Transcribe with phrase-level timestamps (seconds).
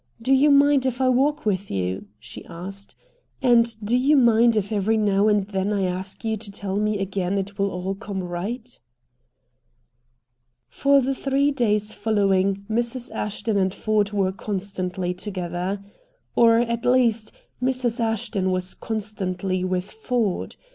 [0.19, 2.95] Do you mind if I walk with you?" she asked.
[3.39, 6.97] "And do you mind if every now and then I ask you to tell me
[6.97, 8.79] again it will all come right?"
[10.69, 13.11] For the three days following Mrs.
[13.13, 15.83] Ashton and Ford were constantly together.
[16.35, 17.31] Or, at least,
[17.61, 17.99] Mrs.
[17.99, 20.55] Ashton was constantly with Ford.